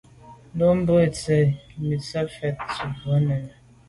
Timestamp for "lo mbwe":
0.57-1.01